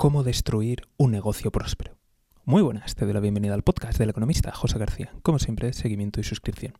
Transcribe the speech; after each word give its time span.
cómo 0.00 0.22
destruir 0.22 0.88
un 0.96 1.10
negocio 1.10 1.52
próspero. 1.52 1.98
Muy 2.46 2.62
buenas, 2.62 2.94
te 2.94 3.04
doy 3.04 3.12
la 3.12 3.20
bienvenida 3.20 3.52
al 3.52 3.62
podcast 3.62 3.98
del 3.98 4.08
economista 4.08 4.50
José 4.50 4.78
García. 4.78 5.12
Como 5.20 5.38
siempre, 5.38 5.74
seguimiento 5.74 6.20
y 6.20 6.24
suscripción. 6.24 6.72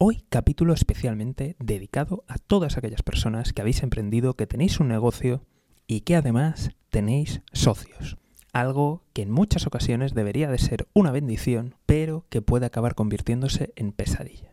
Hoy 0.00 0.24
capítulo 0.28 0.72
especialmente 0.72 1.54
dedicado 1.60 2.24
a 2.26 2.36
todas 2.36 2.76
aquellas 2.76 3.04
personas 3.04 3.52
que 3.52 3.60
habéis 3.60 3.84
emprendido, 3.84 4.34
que 4.34 4.48
tenéis 4.48 4.80
un 4.80 4.88
negocio 4.88 5.46
y 5.86 6.00
que 6.00 6.16
además 6.16 6.70
tenéis 6.90 7.42
socios. 7.52 8.16
Algo 8.52 9.04
que 9.12 9.22
en 9.22 9.30
muchas 9.30 9.68
ocasiones 9.68 10.12
debería 10.12 10.50
de 10.50 10.58
ser 10.58 10.88
una 10.94 11.12
bendición, 11.12 11.76
pero 11.86 12.26
que 12.28 12.42
puede 12.42 12.66
acabar 12.66 12.96
convirtiéndose 12.96 13.72
en 13.76 13.92
pesadilla. 13.92 14.52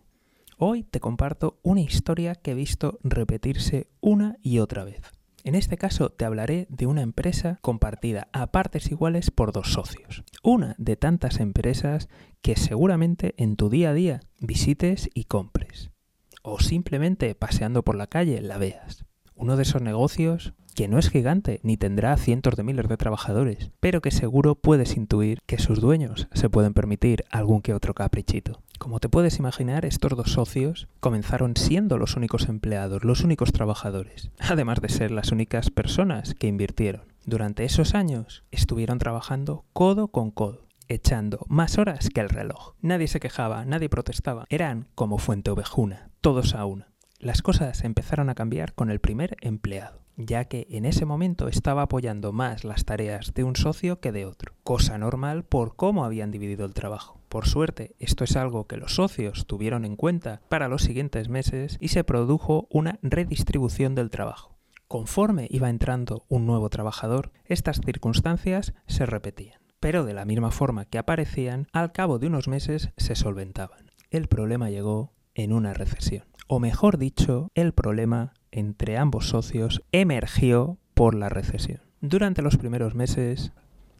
Hoy 0.59 0.83
te 0.83 0.99
comparto 0.99 1.57
una 1.63 1.81
historia 1.81 2.35
que 2.35 2.51
he 2.51 2.53
visto 2.53 2.99
repetirse 3.01 3.87
una 3.99 4.37
y 4.43 4.59
otra 4.59 4.83
vez. 4.83 5.14
En 5.45 5.53
este 5.53 5.77
caso 5.77 6.09
te 6.09 6.25
hablaré 6.25 6.65
de 6.71 6.87
una 6.87 7.03
empresa 7.03 7.59
compartida 7.61 8.29
a 8.33 8.51
partes 8.51 8.89
iguales 8.89 9.29
por 9.29 9.51
dos 9.51 9.73
socios. 9.73 10.23
Una 10.41 10.73
de 10.79 10.95
tantas 10.95 11.39
empresas 11.39 12.09
que 12.41 12.55
seguramente 12.55 13.35
en 13.37 13.55
tu 13.55 13.69
día 13.69 13.91
a 13.91 13.93
día 13.93 14.21
visites 14.39 15.07
y 15.13 15.25
compres. 15.25 15.91
O 16.41 16.59
simplemente 16.59 17.35
paseando 17.35 17.83
por 17.83 17.95
la 17.95 18.07
calle 18.07 18.41
la 18.41 18.57
veas. 18.57 19.05
Uno 19.35 19.55
de 19.55 19.61
esos 19.61 19.83
negocios 19.83 20.55
que 20.75 20.89
no 20.89 20.99
es 20.99 21.09
gigante 21.09 21.61
ni 21.63 21.77
tendrá 21.77 22.15
cientos 22.17 22.55
de 22.55 22.63
miles 22.63 22.87
de 22.87 22.97
trabajadores, 22.97 23.71
pero 23.79 24.01
que 24.01 24.11
seguro 24.11 24.55
puedes 24.55 24.97
intuir 24.97 25.39
que 25.45 25.57
sus 25.57 25.79
dueños 25.79 26.27
se 26.33 26.49
pueden 26.49 26.73
permitir 26.73 27.23
algún 27.31 27.61
que 27.61 27.73
otro 27.73 27.93
caprichito. 27.93 28.61
Como 28.77 28.99
te 28.99 29.07
puedes 29.07 29.39
imaginar, 29.39 29.85
estos 29.85 30.15
dos 30.17 30.33
socios 30.33 30.89
comenzaron 30.99 31.55
siendo 31.55 31.97
los 31.97 32.17
únicos 32.17 32.49
empleados, 32.49 33.05
los 33.05 33.21
únicos 33.21 33.53
trabajadores, 33.53 34.31
además 34.39 34.81
de 34.81 34.89
ser 34.89 35.11
las 35.11 35.31
únicas 35.31 35.71
personas 35.71 36.35
que 36.35 36.47
invirtieron. 36.47 37.03
Durante 37.25 37.63
esos 37.63 37.95
años 37.95 38.43
estuvieron 38.51 38.99
trabajando 38.99 39.63
codo 39.71 40.09
con 40.09 40.29
codo, 40.29 40.67
echando 40.89 41.45
más 41.47 41.77
horas 41.77 42.09
que 42.09 42.19
el 42.19 42.29
reloj. 42.29 42.73
Nadie 42.81 43.07
se 43.07 43.21
quejaba, 43.21 43.65
nadie 43.65 43.89
protestaba. 43.89 44.45
Eran 44.49 44.87
como 44.93 45.17
fuente 45.17 45.49
ovejuna, 45.51 46.09
todos 46.19 46.53
a 46.53 46.65
una. 46.65 46.89
Las 47.17 47.41
cosas 47.41 47.83
empezaron 47.85 48.29
a 48.29 48.35
cambiar 48.35 48.73
con 48.73 48.91
el 48.91 48.99
primer 48.99 49.37
empleado 49.41 50.04
ya 50.17 50.45
que 50.45 50.67
en 50.69 50.85
ese 50.85 51.05
momento 51.05 51.47
estaba 51.47 51.83
apoyando 51.83 52.31
más 52.31 52.63
las 52.63 52.85
tareas 52.85 53.33
de 53.33 53.43
un 53.43 53.55
socio 53.55 53.99
que 53.99 54.11
de 54.11 54.25
otro, 54.25 54.53
cosa 54.63 54.97
normal 54.97 55.43
por 55.43 55.75
cómo 55.75 56.05
habían 56.05 56.31
dividido 56.31 56.65
el 56.65 56.73
trabajo. 56.73 57.19
Por 57.29 57.47
suerte, 57.47 57.95
esto 57.99 58.23
es 58.23 58.35
algo 58.35 58.67
que 58.67 58.77
los 58.77 58.95
socios 58.95 59.45
tuvieron 59.45 59.83
en 59.85 59.95
cuenta 59.95 60.41
para 60.49 60.67
los 60.67 60.83
siguientes 60.83 61.29
meses 61.29 61.77
y 61.79 61.89
se 61.89 62.03
produjo 62.03 62.67
una 62.69 62.99
redistribución 63.01 63.95
del 63.95 64.09
trabajo. 64.09 64.55
Conforme 64.87 65.47
iba 65.49 65.69
entrando 65.69 66.25
un 66.29 66.45
nuevo 66.45 66.69
trabajador, 66.69 67.31
estas 67.45 67.81
circunstancias 67.83 68.73
se 68.87 69.05
repetían, 69.05 69.59
pero 69.79 70.05
de 70.05 70.13
la 70.13 70.25
misma 70.25 70.51
forma 70.51 70.85
que 70.85 70.99
aparecían, 70.99 71.67
al 71.73 71.91
cabo 71.91 72.19
de 72.19 72.27
unos 72.27 72.47
meses 72.47 72.91
se 72.95 73.15
solventaban. 73.15 73.91
El 74.11 74.27
problema 74.27 74.69
llegó 74.69 75.11
en 75.33 75.51
una 75.51 75.73
recesión. 75.73 76.25
O 76.47 76.59
mejor 76.59 76.99
dicho, 76.99 77.49
el 77.55 77.73
problema 77.73 78.33
entre 78.55 78.97
ambos 78.97 79.27
socios 79.27 79.83
emergió 79.91 80.77
por 80.93 81.13
la 81.13 81.27
recesión. 81.27 81.81
Durante 81.99 82.41
los 82.41 82.55
primeros 82.55 82.95
meses 82.95 83.51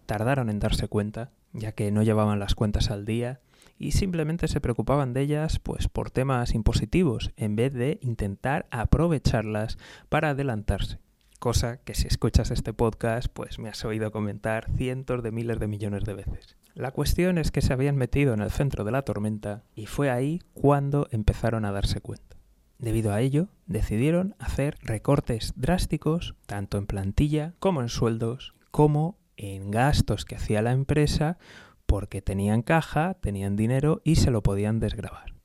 tardaron 0.05 0.49
en 0.49 0.59
darse 0.59 0.87
cuenta, 0.87 1.31
ya 1.51 1.73
que 1.73 1.91
no 1.91 2.03
llevaban 2.03 2.39
las 2.39 2.55
cuentas 2.55 2.89
al 2.89 3.05
día 3.05 3.41
y 3.77 3.91
simplemente 3.91 4.47
se 4.47 4.61
preocupaban 4.61 5.13
de 5.13 5.21
ellas 5.21 5.59
pues 5.59 5.89
por 5.89 6.09
temas 6.09 6.55
impositivos 6.55 7.31
en 7.35 7.57
vez 7.57 7.73
de 7.73 7.99
intentar 8.01 8.67
aprovecharlas 8.71 9.77
para 10.07 10.29
adelantarse. 10.29 10.99
Cosa 11.39 11.77
que 11.83 11.93
si 11.93 12.07
escuchas 12.07 12.49
este 12.49 12.71
podcast 12.71 13.27
pues 13.27 13.59
me 13.59 13.67
has 13.67 13.83
oído 13.83 14.11
comentar 14.13 14.71
cientos 14.77 15.21
de 15.21 15.31
miles 15.31 15.59
de 15.59 15.67
millones 15.67 16.05
de 16.05 16.13
veces. 16.13 16.55
La 16.75 16.91
cuestión 16.91 17.37
es 17.37 17.51
que 17.51 17.61
se 17.61 17.73
habían 17.73 17.97
metido 17.97 18.33
en 18.33 18.41
el 18.41 18.51
centro 18.51 18.85
de 18.85 18.91
la 18.91 19.01
tormenta 19.01 19.63
y 19.75 19.85
fue 19.85 20.09
ahí 20.09 20.41
cuando 20.53 21.07
empezaron 21.11 21.65
a 21.65 21.73
darse 21.73 21.99
cuenta. 21.99 22.34
Debido 22.77 23.13
a 23.13 23.21
ello, 23.21 23.47
decidieron 23.65 24.35
hacer 24.39 24.77
recortes 24.81 25.53
drásticos 25.55 26.35
tanto 26.45 26.77
en 26.77 26.87
plantilla 26.87 27.53
como 27.59 27.81
en 27.81 27.89
sueldos, 27.89 28.53
como 28.71 29.17
en 29.37 29.71
gastos 29.71 30.25
que 30.25 30.35
hacía 30.35 30.61
la 30.61 30.71
empresa 30.71 31.37
porque 31.85 32.21
tenían 32.21 32.61
caja, 32.61 33.15
tenían 33.15 33.55
dinero 33.55 34.01
y 34.03 34.15
se 34.15 34.31
lo 34.31 34.43
podían 34.43 34.79
desgravar. 34.79 35.35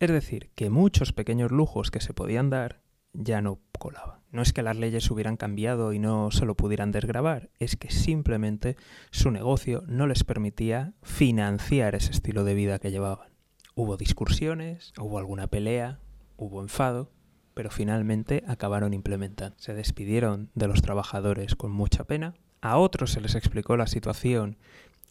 Es 0.00 0.10
decir, 0.10 0.50
que 0.54 0.70
muchos 0.70 1.12
pequeños 1.12 1.50
lujos 1.50 1.90
que 1.90 2.00
se 2.00 2.14
podían 2.14 2.50
dar 2.50 2.80
ya 3.12 3.40
no 3.40 3.60
colaban. 3.78 4.20
No 4.32 4.42
es 4.42 4.52
que 4.52 4.62
las 4.62 4.76
leyes 4.76 5.08
hubieran 5.10 5.36
cambiado 5.36 5.92
y 5.92 6.00
no 6.00 6.30
se 6.32 6.46
lo 6.46 6.56
pudieran 6.56 6.90
desgravar, 6.90 7.50
es 7.60 7.76
que 7.76 7.90
simplemente 7.90 8.76
su 9.12 9.30
negocio 9.30 9.84
no 9.86 10.08
les 10.08 10.24
permitía 10.24 10.94
financiar 11.02 11.94
ese 11.94 12.10
estilo 12.10 12.42
de 12.42 12.54
vida 12.54 12.80
que 12.80 12.90
llevaban. 12.90 13.28
Hubo 13.76 13.96
discusiones, 13.96 14.92
hubo 14.98 15.18
alguna 15.18 15.46
pelea, 15.46 16.00
hubo 16.36 16.60
enfado, 16.60 17.10
pero 17.54 17.70
finalmente 17.70 18.44
acabaron 18.46 18.92
implementando. 18.94 19.56
Se 19.58 19.74
despidieron 19.74 20.50
de 20.54 20.68
los 20.68 20.82
trabajadores 20.82 21.54
con 21.54 21.70
mucha 21.70 22.04
pena, 22.04 22.34
a 22.60 22.78
otros 22.78 23.12
se 23.12 23.20
les 23.20 23.34
explicó 23.34 23.76
la 23.76 23.86
situación 23.86 24.56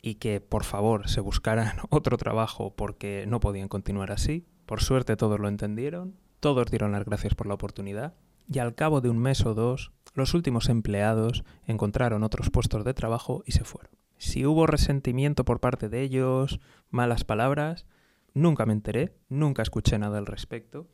y 0.02 0.16
que 0.16 0.42
por 0.42 0.64
favor 0.64 1.08
se 1.08 1.22
buscaran 1.22 1.78
otro 1.90 2.18
trabajo 2.18 2.74
porque 2.76 3.26
no 3.28 3.40
podían 3.40 3.70
continuar 3.70 4.12
así. 4.12 4.46
Por 4.66 4.82
suerte 4.82 5.16
todos 5.16 5.40
lo 5.40 5.48
entendieron, 5.48 6.16
todos 6.40 6.70
dieron 6.70 6.92
las 6.92 7.06
gracias 7.06 7.36
por 7.36 7.48
la 7.48 7.54
oportunidad 7.54 8.16
y 8.52 8.60
al 8.60 8.76
cabo 8.76 9.02
de 9.02 9.10
un 9.10 9.20
mes 9.20 9.46
o 9.46 9.54
dos 9.54 9.92
los 10.14 10.34
últimos 10.34 10.68
empleados 10.70 11.44
encontraron 11.66 12.24
otros 12.24 12.50
puestos 12.50 12.84
de 12.84 12.94
trabajo 12.94 13.44
y 13.46 13.54
se 13.54 13.64
fueron. 13.64 13.92
Si 14.18 14.46
hubo 14.46 14.68
resentimiento 14.68 15.46
por 15.46 15.60
parte 15.60 15.90
de 15.90 16.02
ellos, 16.02 16.60
malas 16.90 17.24
palabras, 17.24 17.86
nunca 18.34 18.66
me 18.66 18.74
enteré, 18.74 19.16
nunca 19.30 19.62
escuché 19.62 19.98
nada 19.98 20.18
al 20.18 20.26
respecto 20.26 20.88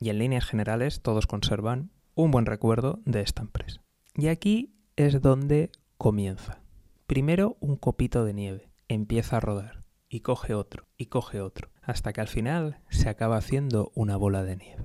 y 0.00 0.10
en 0.10 0.18
líneas 0.18 0.44
generales 0.44 1.00
todos 1.02 1.26
conservan 1.26 1.90
un 2.14 2.30
buen 2.30 2.46
recuerdo 2.46 3.00
de 3.04 3.20
esta 3.20 3.42
empresa. 3.42 3.82
Y 4.14 4.28
aquí 4.28 4.74
es 4.96 5.20
donde 5.20 5.70
comienza. 5.98 6.60
Primero 7.06 7.56
un 7.60 7.76
copito 7.76 8.24
de 8.24 8.34
nieve, 8.34 8.70
empieza 8.88 9.36
a 9.36 9.40
rodar 9.40 9.84
y 10.08 10.20
coge 10.20 10.54
otro 10.54 10.86
y 10.96 11.06
coge 11.06 11.40
otro, 11.40 11.70
hasta 11.82 12.12
que 12.12 12.20
al 12.20 12.28
final 12.28 12.80
se 12.88 13.08
acaba 13.08 13.36
haciendo 13.36 13.92
una 13.94 14.16
bola 14.16 14.42
de 14.42 14.56
nieve. 14.56 14.84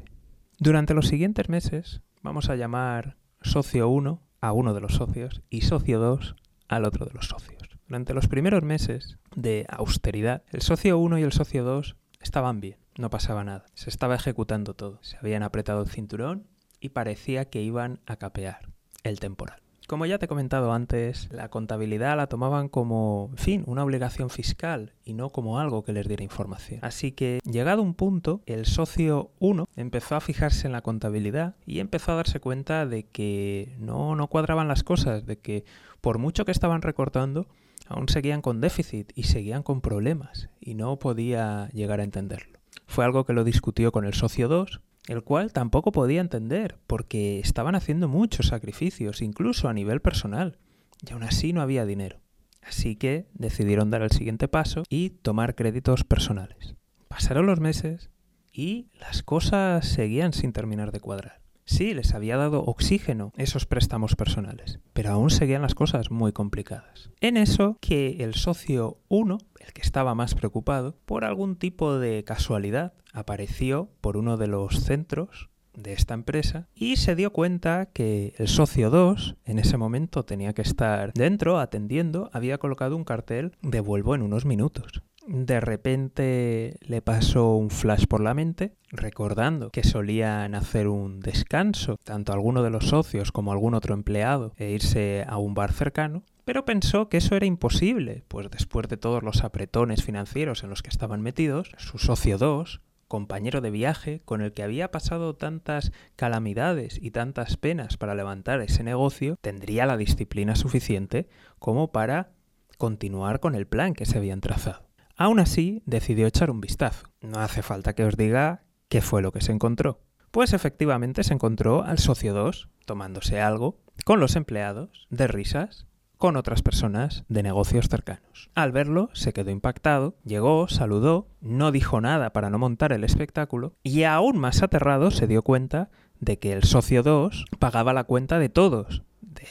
Durante 0.59 0.93
los 0.93 1.07
siguientes 1.07 1.49
meses 1.49 2.01
vamos 2.21 2.49
a 2.49 2.55
llamar 2.55 3.17
socio 3.41 3.89
1 3.89 4.21
a 4.41 4.51
uno 4.53 4.73
de 4.73 4.81
los 4.81 4.95
socios 4.95 5.41
y 5.49 5.61
socio 5.61 5.99
2 5.99 6.35
al 6.67 6.85
otro 6.85 7.05
de 7.05 7.13
los 7.13 7.27
socios. 7.27 7.61
Durante 7.87 8.13
los 8.13 8.27
primeros 8.27 8.63
meses 8.63 9.17
de 9.35 9.65
austeridad, 9.69 10.43
el 10.51 10.61
socio 10.61 10.97
1 10.97 11.19
y 11.19 11.23
el 11.23 11.33
socio 11.33 11.63
2 11.63 11.97
estaban 12.19 12.61
bien 12.61 12.80
no 12.97 13.09
pasaba 13.09 13.43
nada. 13.43 13.65
Se 13.73 13.89
estaba 13.89 14.15
ejecutando 14.15 14.73
todo. 14.73 14.99
Se 15.01 15.17
habían 15.17 15.43
apretado 15.43 15.81
el 15.81 15.89
cinturón 15.89 16.47
y 16.79 16.89
parecía 16.89 17.45
que 17.45 17.61
iban 17.61 17.99
a 18.05 18.17
capear 18.17 18.69
el 19.03 19.19
temporal. 19.19 19.61
Como 19.91 20.05
ya 20.05 20.17
te 20.17 20.25
he 20.25 20.29
comentado 20.29 20.71
antes, 20.71 21.27
la 21.33 21.49
contabilidad 21.49 22.15
la 22.15 22.27
tomaban 22.27 22.69
como, 22.69 23.29
fin, 23.35 23.65
una 23.67 23.83
obligación 23.83 24.29
fiscal 24.29 24.93
y 25.03 25.13
no 25.13 25.31
como 25.31 25.59
algo 25.59 25.83
que 25.83 25.91
les 25.91 26.07
diera 26.07 26.23
información. 26.23 26.79
Así 26.81 27.11
que, 27.11 27.39
llegado 27.43 27.81
un 27.81 27.93
punto, 27.93 28.41
el 28.45 28.65
socio 28.65 29.31
1 29.39 29.67
empezó 29.75 30.15
a 30.15 30.21
fijarse 30.21 30.65
en 30.65 30.71
la 30.71 30.81
contabilidad 30.81 31.57
y 31.65 31.79
empezó 31.79 32.13
a 32.13 32.15
darse 32.15 32.39
cuenta 32.39 32.85
de 32.85 33.03
que 33.03 33.75
no, 33.79 34.15
no 34.15 34.27
cuadraban 34.27 34.69
las 34.69 34.83
cosas, 34.83 35.25
de 35.25 35.39
que 35.39 35.65
por 35.99 36.19
mucho 36.19 36.45
que 36.45 36.53
estaban 36.53 36.81
recortando, 36.81 37.47
aún 37.89 38.07
seguían 38.07 38.41
con 38.41 38.61
déficit 38.61 39.11
y 39.13 39.23
seguían 39.23 39.61
con 39.61 39.81
problemas 39.81 40.47
y 40.61 40.75
no 40.75 40.99
podía 40.99 41.67
llegar 41.73 41.99
a 41.99 42.05
entenderlo. 42.05 42.60
Fue 42.91 43.05
algo 43.05 43.23
que 43.23 43.31
lo 43.31 43.45
discutió 43.45 43.93
con 43.93 44.03
el 44.03 44.13
socio 44.13 44.49
2, 44.49 44.81
el 45.07 45.23
cual 45.23 45.53
tampoco 45.53 45.93
podía 45.93 46.19
entender, 46.19 46.77
porque 46.87 47.39
estaban 47.39 47.73
haciendo 47.73 48.09
muchos 48.09 48.47
sacrificios, 48.47 49.21
incluso 49.21 49.69
a 49.69 49.73
nivel 49.73 50.01
personal, 50.01 50.57
y 50.99 51.13
aún 51.13 51.23
así 51.23 51.53
no 51.53 51.61
había 51.61 51.85
dinero. 51.85 52.19
Así 52.61 52.97
que 52.97 53.29
decidieron 53.33 53.91
dar 53.91 54.01
el 54.01 54.11
siguiente 54.11 54.49
paso 54.49 54.83
y 54.89 55.11
tomar 55.11 55.55
créditos 55.55 56.03
personales. 56.03 56.75
Pasaron 57.07 57.45
los 57.45 57.61
meses 57.61 58.09
y 58.51 58.89
las 58.99 59.23
cosas 59.23 59.87
seguían 59.87 60.33
sin 60.33 60.51
terminar 60.51 60.91
de 60.91 60.99
cuadrar. 60.99 61.40
Sí, 61.65 61.93
les 61.93 62.13
había 62.13 62.37
dado 62.37 62.63
oxígeno 62.63 63.31
esos 63.37 63.65
préstamos 63.65 64.15
personales, 64.15 64.79
pero 64.93 65.11
aún 65.11 65.29
seguían 65.29 65.61
las 65.61 65.75
cosas 65.75 66.11
muy 66.11 66.31
complicadas. 66.31 67.11
En 67.21 67.37
eso 67.37 67.77
que 67.81 68.23
el 68.23 68.33
socio 68.35 68.99
1, 69.09 69.37
el 69.59 69.73
que 69.73 69.81
estaba 69.81 70.15
más 70.15 70.35
preocupado, 70.35 70.95
por 71.05 71.23
algún 71.23 71.55
tipo 71.55 71.97
de 71.97 72.23
casualidad, 72.23 72.93
apareció 73.13 73.89
por 74.01 74.17
uno 74.17 74.37
de 74.37 74.47
los 74.47 74.81
centros 74.81 75.49
de 75.73 75.93
esta 75.93 76.13
empresa 76.13 76.67
y 76.75 76.97
se 76.97 77.15
dio 77.15 77.31
cuenta 77.31 77.87
que 77.93 78.33
el 78.37 78.47
socio 78.47 78.89
2 78.89 79.37
en 79.45 79.59
ese 79.59 79.77
momento 79.77 80.25
tenía 80.25 80.53
que 80.53 80.61
estar 80.61 81.13
dentro 81.13 81.59
atendiendo, 81.59 82.29
había 82.33 82.57
colocado 82.57 82.97
un 82.97 83.05
cartel 83.05 83.55
de 83.61 83.79
vuelvo 83.79 84.15
en 84.15 84.21
unos 84.21 84.45
minutos 84.45 85.03
de 85.31 85.61
repente 85.61 86.75
le 86.81 87.01
pasó 87.01 87.55
un 87.55 87.69
flash 87.69 88.05
por 88.05 88.19
la 88.19 88.33
mente, 88.33 88.73
recordando 88.89 89.69
que 89.69 89.83
solían 89.83 90.55
hacer 90.55 90.89
un 90.89 91.21
descanso, 91.21 91.97
tanto 92.03 92.33
alguno 92.33 92.63
de 92.63 92.69
los 92.69 92.89
socios 92.89 93.31
como 93.31 93.53
algún 93.53 93.73
otro 93.73 93.93
empleado, 93.93 94.53
e 94.57 94.71
irse 94.71 95.23
a 95.27 95.37
un 95.37 95.53
bar 95.53 95.71
cercano, 95.71 96.23
pero 96.43 96.65
pensó 96.65 97.07
que 97.07 97.17
eso 97.17 97.37
era 97.37 97.45
imposible, 97.45 98.25
pues 98.27 98.51
después 98.51 98.89
de 98.89 98.97
todos 98.97 99.23
los 99.23 99.45
apretones 99.45 100.03
financieros 100.03 100.63
en 100.63 100.69
los 100.69 100.83
que 100.83 100.89
estaban 100.89 101.21
metidos, 101.21 101.71
su 101.77 101.97
socio 101.97 102.37
2, 102.37 102.81
compañero 103.07 103.61
de 103.61 103.71
viaje 103.71 104.21
con 104.25 104.41
el 104.41 104.51
que 104.51 104.63
había 104.63 104.91
pasado 104.91 105.35
tantas 105.35 105.93
calamidades 106.17 106.99
y 107.01 107.11
tantas 107.11 107.55
penas 107.55 107.95
para 107.95 108.15
levantar 108.15 108.61
ese 108.61 108.83
negocio, 108.83 109.37
tendría 109.39 109.85
la 109.85 109.97
disciplina 109.97 110.55
suficiente 110.55 111.29
como 111.57 111.91
para 111.91 112.31
continuar 112.77 113.39
con 113.39 113.55
el 113.55 113.67
plan 113.67 113.93
que 113.93 114.05
se 114.05 114.17
habían 114.17 114.41
trazado. 114.41 114.90
Aún 115.21 115.39
así, 115.39 115.83
decidió 115.85 116.25
echar 116.25 116.49
un 116.49 116.61
vistazo. 116.61 117.05
No 117.21 117.41
hace 117.41 117.61
falta 117.61 117.93
que 117.93 118.05
os 118.05 118.17
diga 118.17 118.63
qué 118.89 119.03
fue 119.03 119.21
lo 119.21 119.31
que 119.31 119.41
se 119.41 119.51
encontró. 119.51 119.99
Pues 120.31 120.51
efectivamente 120.51 121.23
se 121.23 121.35
encontró 121.35 121.83
al 121.83 121.99
socio 121.99 122.33
2 122.33 122.69
tomándose 122.87 123.39
algo 123.39 123.77
con 124.03 124.19
los 124.19 124.35
empleados, 124.35 125.05
de 125.11 125.27
risas, 125.27 125.85
con 126.17 126.37
otras 126.37 126.63
personas 126.63 127.23
de 127.29 127.43
negocios 127.43 127.87
cercanos. 127.87 128.49
Al 128.55 128.71
verlo, 128.71 129.11
se 129.13 129.31
quedó 129.31 129.51
impactado, 129.51 130.15
llegó, 130.25 130.67
saludó, 130.67 131.27
no 131.39 131.71
dijo 131.71 132.01
nada 132.01 132.33
para 132.33 132.49
no 132.49 132.57
montar 132.57 132.91
el 132.91 133.03
espectáculo 133.03 133.75
y 133.83 134.05
aún 134.05 134.39
más 134.39 134.63
aterrado 134.63 135.11
se 135.11 135.27
dio 135.27 135.43
cuenta 135.43 135.91
de 136.19 136.39
que 136.39 136.51
el 136.51 136.63
socio 136.63 137.03
2 137.03 137.45
pagaba 137.59 137.93
la 137.93 138.05
cuenta 138.05 138.39
de 138.39 138.49
todos, 138.49 139.03
de, 139.21 139.45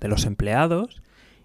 de 0.00 0.08
los 0.08 0.24
empleados 0.24 1.02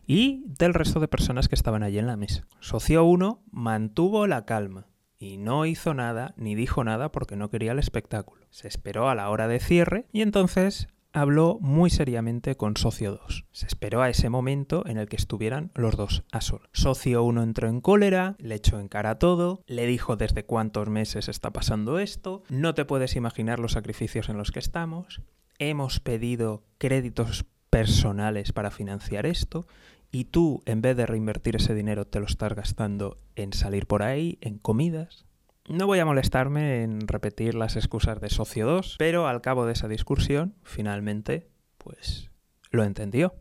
y 0.10 0.42
del 0.58 0.74
resto 0.74 1.00
de 1.00 1.08
personas 1.08 1.48
que 1.48 1.54
estaban 1.54 1.84
allí 1.84 2.00
en 2.00 2.08
la 2.08 2.18
mesa. 2.18 2.48
Socio 2.60 3.04
1 3.04 3.44
mantuvo 3.52 4.26
la 4.26 4.44
calma 4.44 4.88
y 5.20 5.38
no 5.38 5.68
hizo 5.68 5.94
nada 5.94 6.34
ni 6.36 6.56
dijo 6.56 6.84
nada 6.84 7.12
porque 7.12 7.36
no 7.36 7.52
quería 7.52 7.74
el 7.74 7.80
espectáculo. 7.80 8.48
Se 8.50 8.68
esperó 8.68 9.08
a 9.08 9.14
la 9.14 9.30
hora 9.30 9.48
de 9.48 9.60
cierre 9.60 10.08
y 10.12 10.24
entonces 10.24 10.88
habló 11.14 11.60
muy 11.62 11.92
seriamente 11.92 12.58
con 12.58 12.76
Socio 12.76 13.12
2. 13.24 13.46
Se 13.52 13.68
esperó 13.68 14.02
a 14.02 14.10
ese 14.10 14.30
momento 14.30 14.84
en 14.88 14.98
el 14.98 15.08
que 15.08 15.16
estuvieran 15.16 15.70
los 15.76 15.96
dos 15.96 16.24
a 16.32 16.42
sol. 16.42 16.70
Socio 16.74 17.24
1 17.24 17.44
entró 17.44 17.68
en 17.68 17.80
cólera, 17.80 18.36
le 18.40 18.56
echó 18.56 18.80
en 18.80 18.88
cara 18.88 19.20
todo, 19.20 19.62
le 19.68 19.86
dijo 19.86 20.16
desde 20.16 20.44
cuántos 20.44 20.90
meses 20.90 21.30
está 21.30 21.52
pasando 21.52 22.00
esto, 22.00 22.42
no 22.50 22.74
te 22.74 22.84
puedes 22.84 23.16
imaginar 23.16 23.60
los 23.60 23.74
sacrificios 23.74 24.28
en 24.30 24.38
los 24.38 24.50
que 24.50 24.60
estamos, 24.60 25.22
hemos 25.60 26.00
pedido 26.00 26.64
créditos 26.80 27.46
personales 27.70 28.52
para 28.52 28.72
financiar 28.72 29.28
esto 29.28 29.68
y 30.12 30.26
tú, 30.26 30.62
en 30.66 30.82
vez 30.82 30.98
de 30.98 31.06
reinvertir 31.06 31.56
ese 31.56 31.76
dinero, 31.76 32.06
te 32.06 32.20
lo 32.20 32.26
estás 32.26 32.54
gastando 32.56 33.18
en 33.36 33.54
salir 33.54 33.86
por 33.86 34.04
ahí, 34.04 34.38
en 34.42 34.58
comidas. 34.58 35.26
No 35.68 35.86
voy 35.86 36.00
a 36.00 36.06
molestarme 36.06 36.82
en 36.82 37.08
repetir 37.08 37.54
las 37.54 37.76
excusas 37.76 38.20
de 38.20 38.30
Socio 38.30 38.66
2, 38.66 38.96
pero 38.98 39.28
al 39.28 39.42
cabo 39.42 39.66
de 39.66 39.74
esa 39.74 39.88
discusión, 39.88 40.56
finalmente, 40.64 41.48
pues 41.78 42.32
lo 42.72 42.84
entendió. 42.84 43.36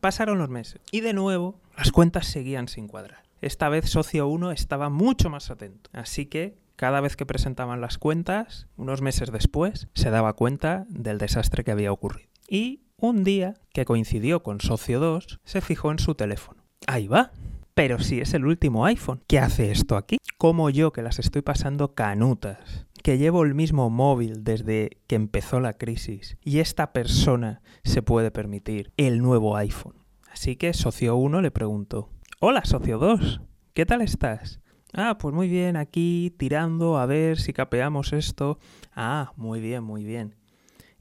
Pasaron 0.00 0.38
los 0.38 0.48
meses 0.48 0.80
y 0.90 1.00
de 1.00 1.12
nuevo 1.12 1.60
las 1.76 1.92
cuentas 1.92 2.26
seguían 2.26 2.66
sin 2.66 2.88
cuadrar. 2.88 3.22
Esta 3.40 3.68
vez 3.68 3.88
Socio 3.88 4.26
1 4.26 4.50
estaba 4.50 4.88
mucho 4.88 5.30
más 5.30 5.50
atento, 5.50 5.90
así 5.92 6.26
que 6.26 6.58
cada 6.74 7.00
vez 7.00 7.14
que 7.14 7.26
presentaban 7.26 7.80
las 7.80 7.98
cuentas, 7.98 8.66
unos 8.76 9.02
meses 9.02 9.30
después, 9.30 9.86
se 9.94 10.10
daba 10.10 10.32
cuenta 10.32 10.84
del 10.88 11.18
desastre 11.18 11.62
que 11.62 11.70
había 11.70 11.92
ocurrido. 11.92 12.28
Y 12.48 12.82
un 13.08 13.24
día, 13.24 13.54
que 13.72 13.84
coincidió 13.84 14.42
con 14.42 14.60
Socio 14.60 15.00
2, 15.00 15.40
se 15.44 15.60
fijó 15.60 15.90
en 15.90 15.98
su 15.98 16.14
teléfono. 16.14 16.62
Ahí 16.86 17.08
va. 17.08 17.32
Pero 17.74 17.98
si 17.98 18.20
es 18.20 18.34
el 18.34 18.44
último 18.44 18.84
iPhone, 18.84 19.22
¿qué 19.26 19.38
hace 19.38 19.70
esto 19.70 19.96
aquí? 19.96 20.18
Como 20.38 20.68
yo 20.70 20.92
que 20.92 21.02
las 21.02 21.18
estoy 21.18 21.42
pasando 21.42 21.94
canutas, 21.94 22.86
que 23.02 23.18
llevo 23.18 23.44
el 23.44 23.54
mismo 23.54 23.88
móvil 23.90 24.44
desde 24.44 24.98
que 25.06 25.16
empezó 25.16 25.58
la 25.58 25.72
crisis 25.72 26.36
y 26.44 26.58
esta 26.58 26.92
persona 26.92 27.62
se 27.82 28.02
puede 28.02 28.30
permitir 28.30 28.92
el 28.96 29.20
nuevo 29.20 29.56
iPhone. 29.56 29.96
Así 30.30 30.56
que 30.56 30.74
Socio 30.74 31.16
1 31.16 31.40
le 31.40 31.50
preguntó, 31.50 32.10
Hola 32.40 32.64
Socio 32.64 32.98
2, 32.98 33.40
¿qué 33.74 33.86
tal 33.86 34.02
estás? 34.02 34.60
Ah, 34.92 35.16
pues 35.18 35.34
muy 35.34 35.48
bien, 35.48 35.76
aquí 35.76 36.34
tirando 36.38 36.98
a 36.98 37.06
ver 37.06 37.40
si 37.40 37.52
capeamos 37.52 38.12
esto. 38.12 38.58
Ah, 38.94 39.32
muy 39.36 39.60
bien, 39.60 39.82
muy 39.82 40.04
bien. 40.04 40.36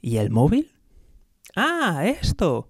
¿Y 0.02 0.18
el 0.18 0.30
móvil? 0.30 0.72
Ah, 1.56 2.06
esto. 2.06 2.70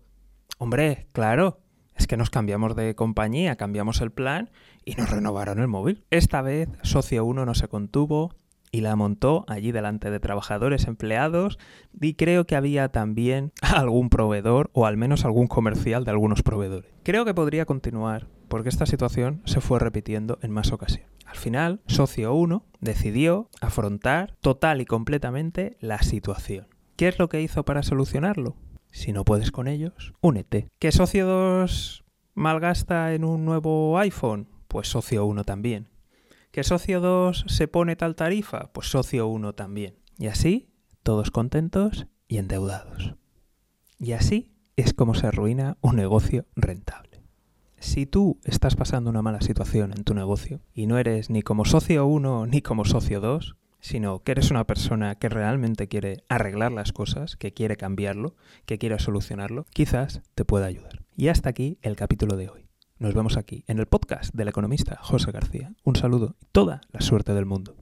Hombre, 0.58 1.08
claro. 1.12 1.60
Es 1.96 2.08
que 2.08 2.18
nos 2.18 2.30
cambiamos 2.30 2.76
de 2.76 2.96
compañía, 2.96 3.58
cambiamos 3.58 4.02
el 4.02 4.12
plan 4.12 4.50
y 4.86 4.96
nos 4.96 5.10
renovaron 5.10 5.60
el 5.60 5.68
móvil. 5.68 6.04
Esta 6.10 6.42
vez, 6.42 6.70
Socio 6.82 7.26
1 7.26 7.46
no 7.46 7.54
se 7.54 7.68
contuvo 7.68 8.34
y 8.72 8.82
la 8.82 8.96
montó 8.96 9.46
allí 9.48 9.72
delante 9.72 10.10
de 10.10 10.20
trabajadores, 10.20 10.88
empleados 10.88 11.60
y 12.00 12.14
creo 12.16 12.46
que 12.46 12.56
había 12.56 12.90
también 12.90 13.52
algún 13.62 14.10
proveedor 14.10 14.72
o 14.74 14.86
al 14.86 14.98
menos 14.98 15.26
algún 15.26 15.48
comercial 15.48 16.06
de 16.06 16.12
algunos 16.12 16.42
proveedores. 16.42 16.92
Creo 17.04 17.26
que 17.26 17.34
podría 17.34 17.66
continuar 17.66 18.28
porque 18.48 18.70
esta 18.70 18.86
situación 18.86 19.42
se 19.46 19.62
fue 19.62 19.80
repitiendo 19.80 20.40
en 20.42 20.52
más 20.52 20.72
ocasiones. 20.72 21.10
Al 21.26 21.38
final, 21.38 21.82
Socio 21.86 22.34
1 22.34 22.66
decidió 22.80 23.50
afrontar 23.62 24.36
total 24.42 24.82
y 24.82 24.86
completamente 24.86 25.78
la 25.80 26.02
situación. 26.02 26.68
¿Qué 26.98 27.08
es 27.08 27.20
lo 27.20 27.30
que 27.30 27.42
hizo 27.42 27.64
para 27.64 27.84
solucionarlo? 27.84 28.56
Si 28.92 29.14
no 29.14 29.26
puedes 29.26 29.52
con 29.52 29.68
ellos, 29.68 30.14
únete. 30.22 30.68
¿Qué 30.80 30.92
socio 30.92 31.26
2 31.26 32.04
malgasta 32.34 33.14
en 33.14 33.24
un 33.24 33.46
nuevo 33.46 33.98
iPhone? 33.98 34.48
Pues 34.68 34.88
socio 34.90 35.26
1 35.26 35.44
también. 35.44 35.90
¿Qué 36.52 36.64
socio 36.64 37.00
2 37.00 37.46
se 37.48 37.68
pone 37.68 37.96
tal 37.96 38.16
tarifa? 38.16 38.72
Pues 38.74 38.88
socio 38.88 39.28
1 39.28 39.54
también. 39.54 39.96
Y 40.18 40.28
así, 40.28 40.70
todos 41.04 41.32
contentos 41.32 42.08
y 42.28 42.38
endeudados. 42.38 43.16
Y 43.98 44.12
así 44.12 44.52
es 44.76 44.94
como 44.94 45.14
se 45.14 45.28
arruina 45.28 45.78
un 45.82 45.96
negocio 45.96 46.46
rentable. 46.56 47.24
Si 47.78 48.06
tú 48.06 48.40
estás 48.44 48.76
pasando 48.76 49.10
una 49.10 49.22
mala 49.22 49.42
situación 49.42 49.94
en 49.96 50.04
tu 50.04 50.14
negocio 50.14 50.62
y 50.74 50.86
no 50.86 50.98
eres 50.98 51.30
ni 51.30 51.42
como 51.42 51.66
socio 51.66 52.06
1 52.06 52.46
ni 52.46 52.62
como 52.62 52.86
socio 52.86 53.22
2, 53.22 53.56
sino 53.82 54.20
que 54.24 54.32
eres 54.32 54.52
una 54.52 54.66
persona 54.66 55.16
que 55.16 55.28
realmente 55.28 55.88
quiere 55.88 56.24
arreglar 56.30 56.72
las 56.72 56.94
cosas, 56.94 57.36
que 57.36 57.54
quiere 57.54 57.76
cambiarlo, 57.76 58.36
que 58.66 58.78
quiere 58.78 58.98
solucionarlo, 59.00 59.66
quizás 59.72 60.22
te 60.36 60.46
pueda 60.46 60.68
ayudar. 60.68 61.04
Y 61.18 61.28
hasta 61.28 61.50
aquí 61.50 61.78
el 61.82 61.96
capítulo 61.96 62.38
de 62.38 62.50
hoy. 62.50 62.68
Nos 63.00 63.16
vemos 63.16 63.36
aquí 63.36 63.64
en 63.68 63.80
el 63.80 63.88
podcast 63.88 64.34
del 64.34 64.48
economista 64.48 64.98
José 65.02 65.32
García. 65.32 65.74
Un 65.84 65.96
saludo 65.96 66.36
y 66.40 66.46
toda 66.52 66.82
la 66.92 67.02
suerte 67.02 67.34
del 67.34 67.48
mundo. 67.48 67.81